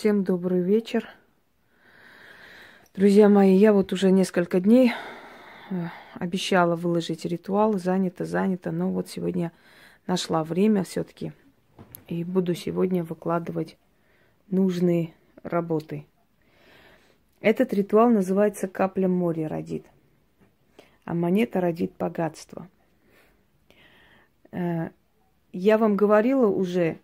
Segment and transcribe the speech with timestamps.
[0.00, 1.06] Всем добрый вечер.
[2.94, 4.92] Друзья мои, я вот уже несколько дней
[5.68, 5.74] э,
[6.14, 9.52] обещала выложить ритуал, занята, занята, но вот сегодня
[10.06, 11.34] нашла время все-таки
[12.08, 13.76] и буду сегодня выкладывать
[14.48, 16.06] нужные работы.
[17.42, 19.84] Этот ритуал называется «Капля моря родит»,
[21.04, 22.70] а монета родит богатство.
[24.50, 24.88] Э,
[25.52, 26.98] я вам говорила уже,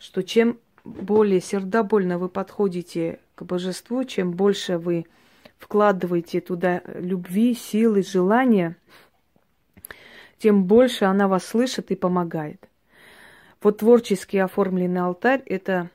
[0.00, 5.06] что чем более сердобольно вы подходите к божеству, чем больше вы
[5.58, 8.76] вкладываете туда любви, силы, желания,
[10.38, 12.68] тем больше она вас слышит и помогает.
[13.62, 15.88] Вот творчески оформленный алтарь– это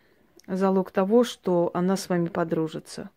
[0.47, 3.11] залог того, что она с вами подружится.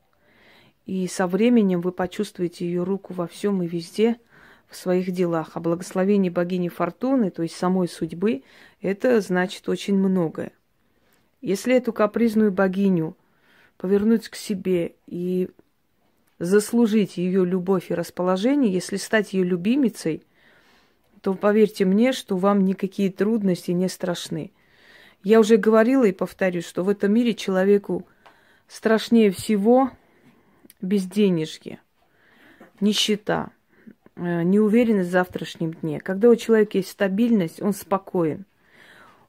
[0.84, 4.19] И со временем вы почувствуете ее руку во всем и везде
[4.69, 5.53] в своих делах.
[5.55, 8.43] А благословение богини Фортуны, то есть самой судьбы,
[8.83, 10.53] это значит очень многое.
[11.43, 13.17] Если эту капризную богиню
[13.77, 15.51] повернуть к себе и
[16.39, 20.23] заслужить ее любовь и расположение, если стать ее любимицей,
[21.21, 24.53] то поверьте мне, что вам никакие трудности не страшны.
[25.25, 28.06] Я уже говорила и повторюсь, что в этом мире человеку
[28.69, 29.91] страшнее всего
[30.81, 31.81] безденежье,
[32.81, 33.51] нищета,
[34.15, 36.01] э, неуверенность в завтрашнем дне.
[36.01, 38.47] Когда у человека есть стабильность, он спокоен.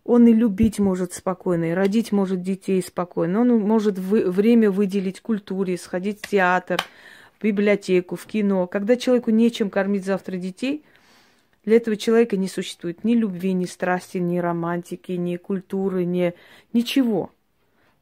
[0.04, 3.42] Он и любить может спокойно, и родить может детей спокойно.
[3.42, 6.84] Он может вы, время выделить культуре, сходить в театр,
[7.40, 8.68] в библиотеку, в кино.
[8.68, 10.84] Когда человеку нечем кормить завтра детей,
[11.64, 16.34] для этого человека не существует ни любви, ни страсти, ни романтики, ни культуры, ни
[16.74, 17.32] ничего.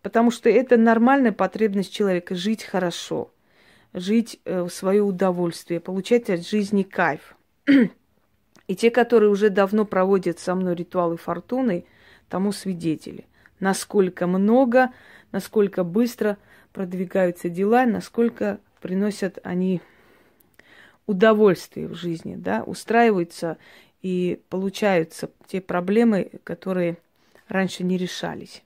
[0.02, 3.32] Потому что это нормальная потребность человека жить хорошо,
[3.94, 7.36] жить э, в свое удовольствие, получать от жизни кайф.
[8.72, 11.84] И те, которые уже давно проводят со мной ритуалы фортуны,
[12.30, 13.26] тому свидетели.
[13.60, 14.94] Насколько много,
[15.34, 16.38] насколько быстро
[16.72, 19.82] продвигаются дела, насколько приносят они
[21.06, 23.58] удовольствие в жизни, да, устраиваются
[24.02, 26.96] и получаются те проблемы, которые
[27.50, 28.64] раньше не решались.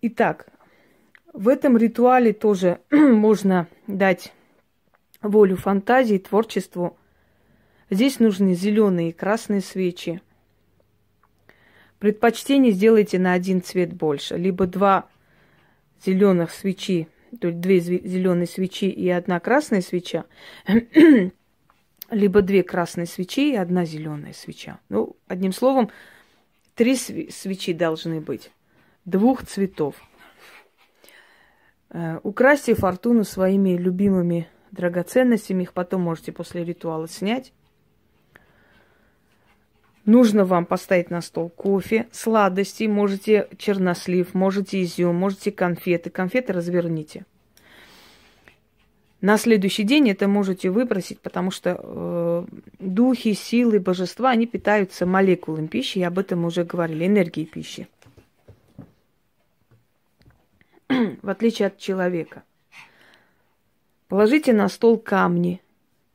[0.00, 0.46] Итак,
[1.32, 4.32] в этом ритуале тоже можно дать
[5.22, 6.96] волю фантазии, творчеству–
[7.90, 10.20] Здесь нужны зеленые и красные свечи.
[11.98, 14.36] Предпочтение сделайте на один цвет больше.
[14.36, 15.08] Либо два
[16.04, 17.08] зеленых свечи,
[17.40, 20.24] то есть две зеленые свечи и одна красная свеча,
[22.10, 24.80] либо две красные свечи и одна зеленая свеча.
[24.88, 25.90] Ну, одним словом,
[26.74, 28.52] три свечи должны быть
[29.04, 29.96] двух цветов.
[31.90, 37.52] Э, украсьте фортуну своими любимыми драгоценностями, их потом можете после ритуала снять.
[40.08, 46.08] Нужно вам поставить на стол кофе, сладости, можете чернослив, можете изюм, можете конфеты.
[46.08, 47.26] Конфеты разверните.
[49.20, 52.46] На следующий день это можете выбросить, потому что э,
[52.78, 57.86] духи, силы, божества, они питаются молекулами пищи, и об этом уже говорили, энергией пищи.
[60.88, 62.44] В отличие от человека.
[64.08, 65.60] Положите на стол камни–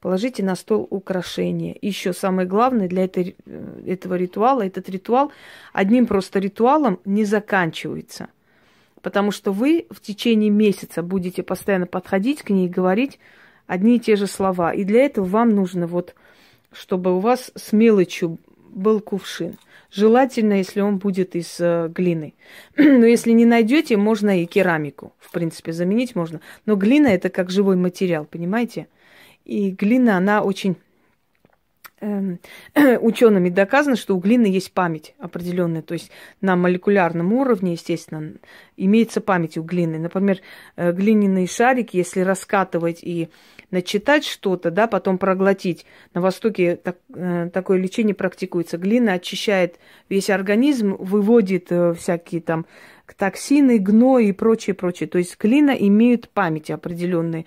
[0.03, 1.78] Положите на стол украшения.
[1.81, 5.31] Еще самое главное для этой, э, этого ритуала, этот ритуал
[5.72, 8.28] одним просто ритуалом не заканчивается.
[9.02, 13.18] Потому что вы в течение месяца будете постоянно подходить к ней и говорить
[13.66, 14.74] одни и те же слова.
[14.74, 16.16] И для этого вам нужно вот,
[16.74, 18.40] чтобы у вас с мелочью
[18.72, 19.58] был кувшин.
[19.90, 22.34] Желательно, если он будет из э, глины.
[22.75, 26.42] Но если не найдете, можно и керамику, в принципе, заменить можно.
[26.66, 28.88] Но глина это как живой материал, понимаете?
[29.46, 30.78] И глина, она очень
[32.00, 32.40] эм,
[33.02, 36.12] учеными доказано, что у глины есть память определенная, то есть
[36.42, 38.34] на молекулярном уровне, естественно,
[38.78, 40.00] имеется память у глины.
[40.00, 40.40] Например,
[40.76, 43.30] э, глиняный шарик, если раскатывать и
[43.72, 45.86] начитать что-то, да, потом проглотить.
[46.14, 48.78] На Востоке так, э, такое лечение практикуется.
[48.78, 49.80] Глина очищает
[50.10, 52.66] весь организм, выводит э, всякие там
[53.18, 55.10] токсины, гной и прочее, прочее.
[55.10, 57.45] То есть глина имеет память определенные.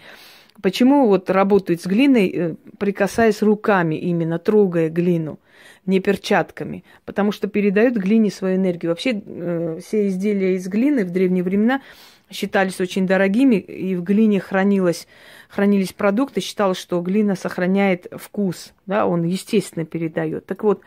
[0.62, 5.38] Почему вот работают с глиной, э, прикасаясь руками именно, трогая глину,
[5.85, 6.85] не перчатками?
[7.05, 8.93] Потому что передают глине свою энергию.
[8.93, 11.82] Вообще э, все изделия из глины в древние времена
[12.31, 15.06] считались очень дорогими, и в глине хранилось,
[15.49, 16.41] хранились продукты.
[16.41, 20.47] Считалось, что глина сохраняет вкус, да, он естественно передает.
[20.47, 20.81] Так вот,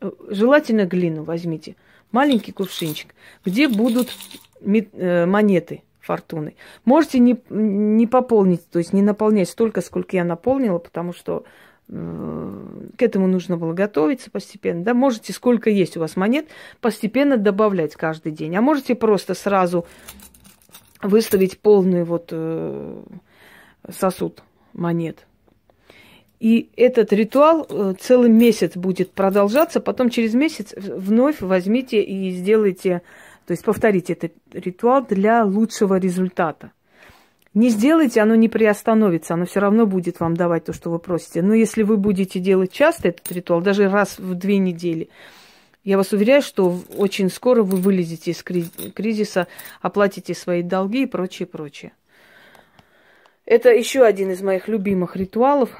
[0.00, 1.74] э, желательно глину возьмите,
[2.12, 3.14] маленький кувшинчик,
[3.44, 4.10] где будут
[4.62, 6.54] монеты– фортуны.
[6.84, 11.44] Можете не, не пополнить, то есть не наполнять столько, сколько я наполнила, потому что
[11.88, 14.82] э, к этому нужно было готовиться постепенно.
[14.82, 16.46] Да, можете сколько есть у вас монет,
[16.80, 18.56] постепенно добавлять каждый день.
[18.56, 19.86] А можете просто сразу
[21.02, 23.02] выставить полный вот э,
[23.88, 24.42] сосуд
[24.72, 25.26] монет.
[26.40, 33.02] И этот ритуал э, целый месяц будет продолжаться, потом через месяц вновь возьмите и сделайте,
[33.50, 36.70] то есть повторите этот ритуал для лучшего результата.
[37.52, 41.42] Не сделайте, оно не приостановится, оно все равно будет вам давать то, что вы просите.
[41.42, 45.08] Но если вы будете делать часто этот ритуал, даже раз в две недели,
[45.82, 49.48] я вас уверяю, что очень скоро вы вылезете из кризиса,
[49.80, 51.90] оплатите свои долги и прочее, прочее.
[53.46, 55.70] Это еще один из моих любимых ритуалов.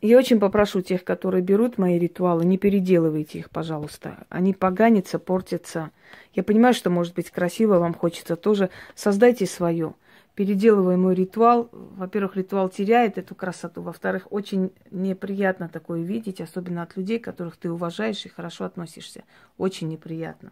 [0.00, 4.26] Я очень попрошу тех, которые берут мои ритуалы, не переделывайте их, пожалуйста.
[4.30, 5.90] Они поганятся, портятся.
[6.32, 8.70] Я понимаю, что может быть красиво, вам хочется тоже.
[8.94, 9.94] Создайте свое.
[10.34, 16.96] Переделывая мой ритуал, во-первых, ритуал теряет эту красоту, во-вторых, очень неприятно такое видеть, особенно от
[16.96, 19.24] людей, которых ты уважаешь и хорошо относишься.
[19.58, 20.50] Очень неприятно.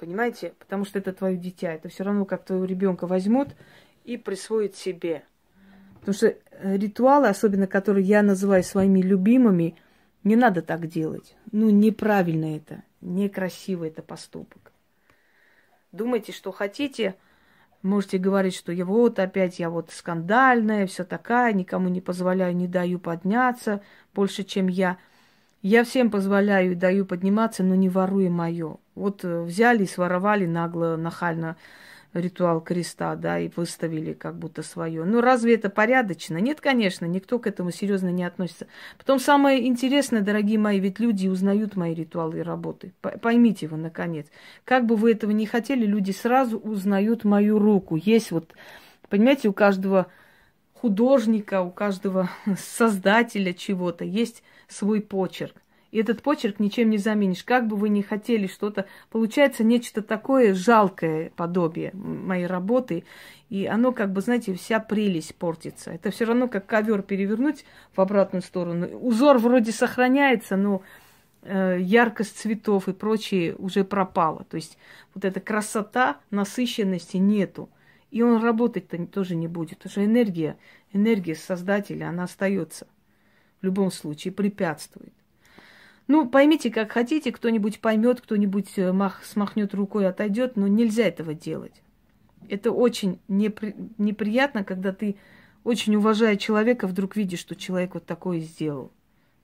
[0.00, 0.54] Понимаете?
[0.58, 1.74] Потому что это твое дитя.
[1.74, 3.50] Это все равно, как твоего ребенка возьмут
[4.04, 5.22] и присвоят себе.
[6.02, 9.76] Потому что э, ритуалы, особенно которые я называю своими любимыми,
[10.24, 11.36] не надо так делать.
[11.52, 14.72] Ну, неправильно это, некрасиво это поступок.
[15.92, 17.14] Думайте, что хотите,
[17.82, 22.66] можете говорить, что я вот опять я вот скандальная, все такая, никому не позволяю, не
[22.66, 23.80] даю подняться
[24.12, 24.98] больше, чем я.
[25.60, 28.78] Я всем позволяю и даю подниматься, но не воруя мое.
[28.96, 31.56] Вот э, взяли и своровали нагло, нахально
[32.14, 35.04] ритуал креста, да, и выставили как будто свое.
[35.04, 36.36] Ну, разве это порядочно?
[36.38, 38.66] Нет, конечно, никто к этому серьезно не относится.
[38.98, 42.92] Потом самое интересное, дорогие мои, ведь люди узнают мои ритуалы и работы.
[43.00, 44.26] Поймите вы, наконец.
[44.64, 47.96] Как бы вы этого не хотели, люди сразу узнают мою руку.
[47.96, 48.52] Есть вот,
[49.08, 50.08] понимаете, у каждого
[50.74, 55.54] художника, у каждого создателя чего-то есть свой почерк.
[55.92, 57.44] И этот почерк ничем не заменишь.
[57.44, 63.04] Как бы вы ни хотели что-то, получается нечто такое жалкое подобие моей работы.
[63.50, 65.90] И оно, как бы, знаете, вся прелесть портится.
[65.92, 68.88] Это все равно как ковер перевернуть в обратную сторону.
[68.98, 70.82] Узор вроде сохраняется, но
[71.42, 74.44] э, яркость цветов и прочее уже пропала.
[74.44, 74.78] То есть
[75.14, 77.68] вот эта красота, насыщенности нету.
[78.10, 79.76] И он работать-то тоже не будет.
[79.76, 80.56] Потому что энергия,
[80.94, 82.86] энергия создателя, она остается
[83.60, 85.12] в любом случае, препятствует.
[86.12, 91.32] Ну, поймите, как хотите, кто-нибудь поймет, кто-нибудь э, мах, смахнет рукой, отойдет, но нельзя этого
[91.32, 91.82] делать.
[92.50, 95.16] Это очень непри, неприятно, когда ты,
[95.64, 98.92] очень уважая человека, вдруг видишь, что человек вот такое сделал.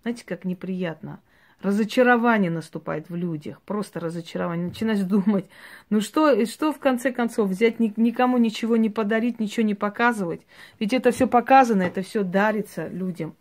[0.02, 1.20] Знаете, как неприятно.
[1.62, 4.66] Разочарование наступает в людях, просто разочарование.
[4.66, 5.46] Начинаешь думать,
[5.88, 10.42] ну что, что в конце концов, взять никому ничего не подарить, ничего не показывать.
[10.78, 13.36] Ведь это все показано, это все дарится людям.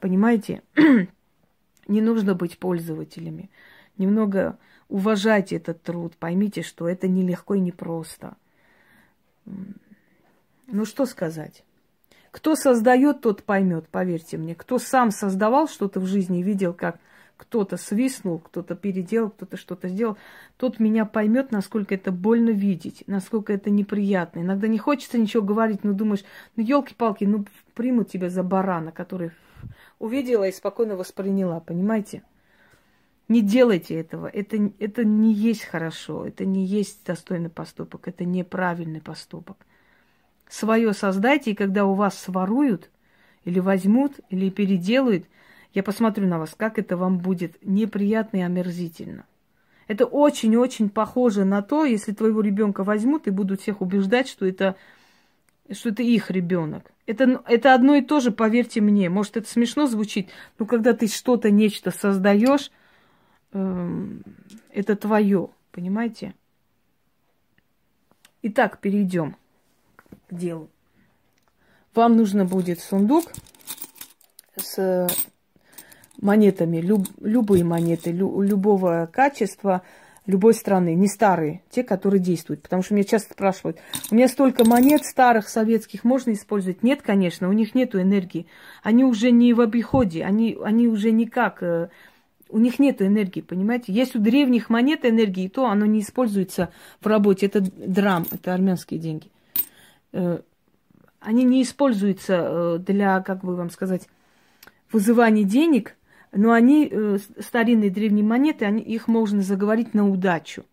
[0.00, 0.62] Понимаете?
[1.88, 3.50] Не нужно быть пользователями.
[3.96, 4.58] Немного
[4.88, 8.36] уважайте этот труд, поймите, что это нелегко и непросто.
[9.44, 11.64] Ну что сказать?
[12.30, 14.54] Кто создает, тот поймет, поверьте мне.
[14.54, 16.98] Кто сам создавал что-то в жизни, видел, как
[17.36, 20.16] кто-то свистнул, кто-то переделал, кто-то что-то сделал,
[20.56, 24.40] тот меня поймет, насколько это больно видеть, насколько это неприятно.
[24.40, 26.24] Иногда не хочется ничего говорить, но думаешь,
[26.56, 27.44] ну елки-палки, ну
[27.74, 29.30] примут тебя за барана, который
[29.98, 32.22] увидела и спокойно восприняла, понимаете?
[33.28, 34.26] Не делайте этого.
[34.26, 39.56] Это, это не есть хорошо, это не есть достойный поступок, это неправильный поступок.
[40.48, 42.90] Свое создайте, и когда у вас своруют,
[43.44, 45.26] или возьмут, или переделают,
[45.72, 49.24] я посмотрю на вас, как это вам будет неприятно и омерзительно.
[49.88, 54.76] Это очень-очень похоже на то, если твоего ребенка возьмут и будут всех убеждать, что это
[55.70, 56.92] что это их ребенок.
[57.06, 59.08] Это, это одно и то же, поверьте мне.
[59.08, 62.70] Может, это смешно звучит, но когда ты что-то, нечто создаешь,
[63.52, 64.06] э,
[64.70, 66.34] это твое, понимаете?
[68.42, 69.36] Итак, перейдем
[70.28, 70.68] к делу.
[71.94, 73.32] Вам нужно будет сундук
[74.56, 75.06] с
[76.20, 79.82] монетами, люб, любые монеты, лю, любого качества–
[80.26, 82.62] любой страны, не старые, те, которые действуют.
[82.62, 83.78] Потому что меня часто спрашивают,
[84.10, 86.82] у меня столько монет старых советских можно использовать?
[86.82, 88.46] Нет, конечно, у них нет энергии.
[88.82, 91.88] Они уже не в обиходе, они, они уже никак, э,
[92.48, 93.92] у них нет энергии, понимаете?
[93.92, 97.46] Есть у древних монет энергии, то оно не используется в работе.
[97.46, 99.30] Это драм, это армянские деньги.
[100.12, 100.40] Э,
[101.20, 104.08] они не используются э, для, как бы вам сказать,
[104.90, 105.96] вызывания денег–
[106.34, 110.64] но они, э, старинные древние монеты, они, их можно заговорить на удачу.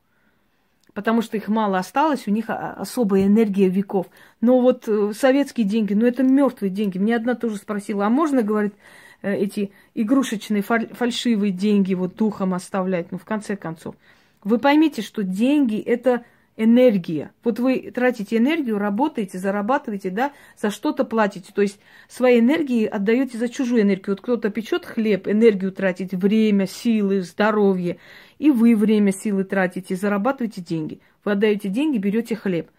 [0.94, 4.08] Потому что их мало осталось, у них особая энергия веков.
[4.42, 6.98] Но вот э, советские деньги, ну это мертвые деньги.
[6.98, 8.74] Мне одна тоже спросила, а можно, говорит,
[9.22, 13.12] э, эти игрушечные фальшивые деньги вот духом оставлять?
[13.12, 13.96] Ну, в конце концов.
[14.44, 16.26] Вы поймите, что деньги это
[16.58, 17.32] энергия.
[17.44, 21.52] Вот вы тратите энергию, работаете, зарабатываете, да, за что-то платите.
[21.54, 24.16] То есть своей энергией отдаете за чужую энергию.
[24.16, 27.98] Вот кто-то печет хлеб, энергию тратите, время, силы, здоровье.
[28.40, 31.02] И вы время, силы тратите, зарабатываете деньги.
[31.24, 32.70] Вы отдаете деньги, берете хлеб.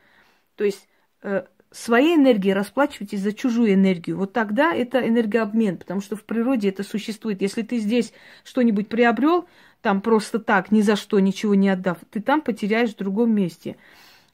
[0.56, 0.88] То есть
[1.22, 4.18] э, своей энергией расплачиваетесь за чужую энергию.
[4.18, 7.40] Вот тогда это энергообмен, потому что в природе это существует.
[7.40, 8.12] Если ты здесь
[8.44, 9.46] что-нибудь приобрел,
[9.82, 13.76] там просто так, ни за что, ничего не отдав, ты там потеряешь в другом месте.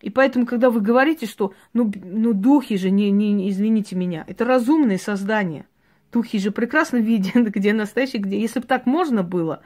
[0.01, 4.45] И поэтому, когда вы говорите, что ну, ну духи же, не, не, извините меня, это
[4.45, 5.67] разумные создания.
[6.13, 8.41] Духи же прекрасно видят, где настоящие, где.
[8.41, 9.61] Если бы так можно было.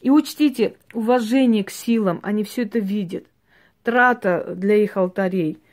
[0.00, 3.26] И учтите, уважение к силам, они все это видят.
[3.82, 5.58] Трата для их алтарей–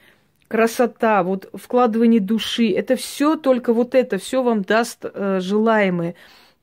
[0.49, 6.15] красота, вот вкладывание души, это все только вот это, все вам даст э, желаемое.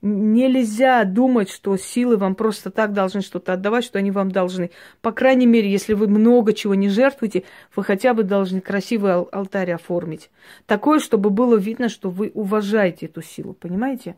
[0.02, 4.70] Нельзя думать, что силы вам просто так должны что-то отдавать, что они вам должны.
[5.00, 9.28] По крайней мере, если вы много чего не жертвуете, вы хотя бы должны красивый ал-
[9.32, 10.30] алтарь оформить.
[10.66, 14.16] Такое, чтобы было видно, что вы уважаете эту силу, понимаете?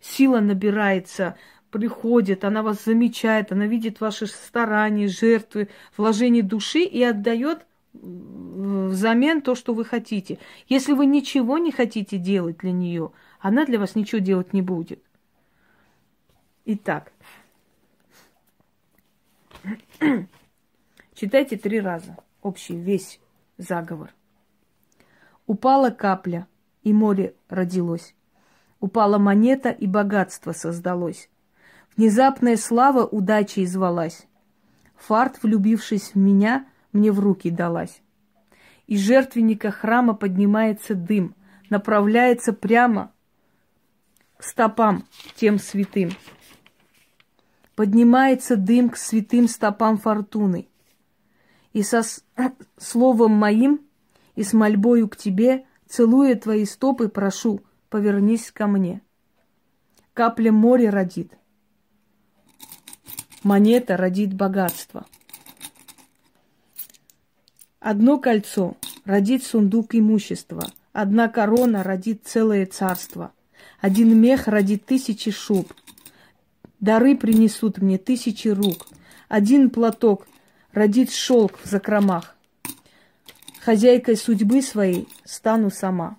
[0.00, 1.36] Сила набирается,
[1.70, 9.54] приходит, она вас замечает, она видит ваши старания, жертвы, вложение души и отдает взамен то,
[9.54, 10.38] что вы хотите.
[10.68, 15.00] Если вы ничего не хотите делать для нее, она для вас ничего делать не будет.
[16.68, 17.12] Итак,
[21.14, 23.20] читайте три раза общий весь
[23.56, 24.12] заговор.
[25.46, 26.48] Упала капля,
[26.82, 28.16] и море родилось.
[28.80, 31.30] Упала монета, и богатство создалось.
[31.96, 34.26] Внезапная слава удачи извалась.
[34.96, 38.02] Фарт, влюбившись в меня, мне в руки далась.
[38.88, 41.36] Из жертвенника храма поднимается дым,
[41.70, 43.12] направляется прямо
[44.36, 45.04] к стопам
[45.36, 46.10] тем святым.
[47.76, 50.68] Поднимается дым к святым стопам фортуны.
[51.72, 52.02] И со
[52.78, 53.82] словом моим
[54.34, 59.02] и с мольбою к тебе, целуя твои стопы, прошу, повернись ко мне.
[60.14, 61.32] Капля моря родит.
[63.42, 65.06] Монета родит богатство.
[67.78, 73.32] Одно кольцо родит сундук имущества, одна корона родит целое царство,
[73.80, 75.72] один мех родит тысячи шуб,
[76.86, 78.86] дары принесут мне тысячи рук,
[79.28, 80.26] один платок
[80.72, 82.34] родит шелк в закромах.
[83.60, 86.18] Хозяйкой судьбы своей стану сама.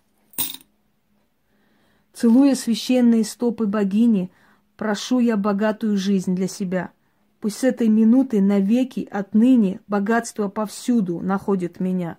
[2.13, 4.31] Целуя священные стопы богини,
[4.75, 6.91] прошу я богатую жизнь для себя–
[7.39, 12.17] Пусть с этой минуты навеки отныне богатство повсюду находит меня.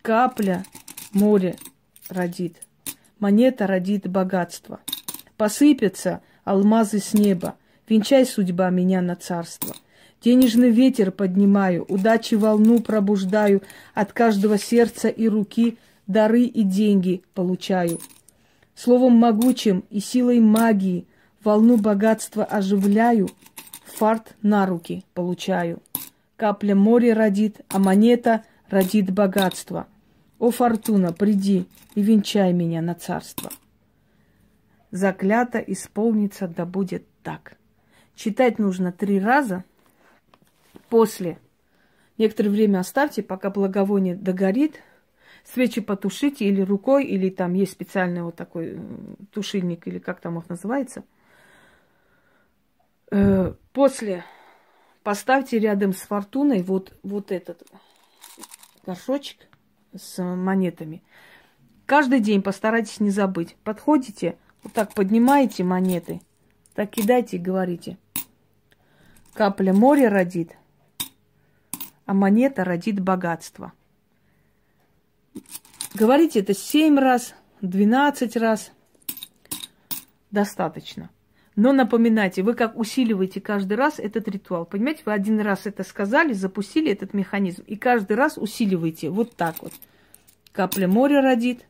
[0.00, 0.64] Капля
[1.12, 1.56] море
[2.08, 2.56] родит,
[3.18, 4.80] монета родит богатство.
[5.36, 7.56] Посыпятся алмазы с неба,
[7.88, 9.74] венчай судьба меня на царство.
[10.22, 13.62] Денежный ветер поднимаю, удачи волну пробуждаю,
[13.94, 18.00] от каждого сердца и руки дары и деньги получаю.
[18.74, 21.06] Словом могучим и силой магии
[21.42, 23.28] волну богатства оживляю–
[24.00, 25.82] фарт на руки получаю.
[26.36, 29.88] Капля моря родит, а монета родит богатство.
[30.38, 33.50] О, фортуна, приди и венчай меня на царство.
[34.90, 37.56] Заклято исполнится, да будет так.
[38.14, 39.64] Читать нужно три раза.
[40.88, 41.38] После
[42.18, 44.80] некоторое время оставьте, пока благовоние догорит.
[45.44, 48.78] Свечи потушите или рукой, или там есть специальный вот такой
[49.32, 51.04] тушильник, или как там их называется–
[53.10, 54.24] Э, после
[55.02, 57.62] поставьте рядом с фортуной вот, вот этот
[58.86, 59.48] горшочек
[59.94, 61.02] с монетами.
[61.86, 63.56] Каждый день постарайтесь не забыть.
[63.64, 66.20] Подходите, вот так поднимаете монеты,
[66.74, 67.98] так кидайте и говорите.
[69.32, 70.56] Капля моря родит,
[72.06, 73.72] а монета родит богатство.
[75.94, 78.72] Говорите это семь раз, двенадцать раз.
[80.30, 81.10] Достаточно.
[81.56, 84.64] Но напоминайте, вы как усиливаете каждый раз этот ритуал.
[84.64, 89.60] Понимаете, вы один раз это сказали, запустили этот механизм, и каждый раз усиливаете вот так
[89.60, 89.72] вот.
[90.52, 91.66] Капля моря родит,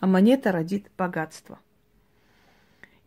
[0.00, 1.58] а монета родит богатство.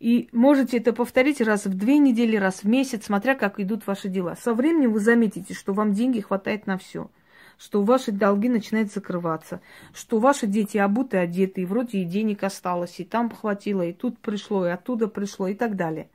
[0.01, 4.09] И можете это повторить раз в две недели, раз в месяц, смотря как идут ваши
[4.09, 4.35] дела.
[4.35, 7.11] Со временем вы заметите, что вам деньги хватает на все
[7.59, 9.61] что ваши долги начинают закрываться,
[9.93, 14.17] что ваши дети обуты, одеты, и вроде и денег осталось, и там хватило, и тут
[14.17, 16.09] пришло, и оттуда пришло, и так далее.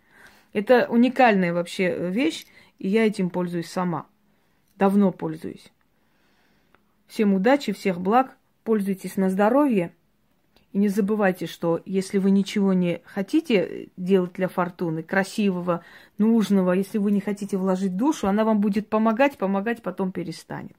[0.53, 2.47] Это уникальная вообще вещь,
[2.81, 4.07] и я этим пользуюсь сама.
[4.75, 5.71] Давно пользуюсь.
[7.07, 9.93] Всем удачи, всех благ, пользуйтесь на здоровье
[10.73, 15.83] И не забывайте, что если вы ничего не хотите делать для фортуны, красивого,
[16.19, 20.77] нужного, если вы не хотите вложить душу, она вам будет помогать, помогать, потом перестанет.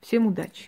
[0.00, 0.64] Всем удачи!